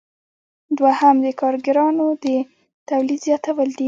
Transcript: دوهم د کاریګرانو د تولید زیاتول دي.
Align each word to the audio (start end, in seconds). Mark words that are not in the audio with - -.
دوهم 0.77 1.15
د 1.25 1.27
کاریګرانو 1.39 2.05
د 2.23 2.25
تولید 2.89 3.19
زیاتول 3.25 3.69
دي. 3.73 3.79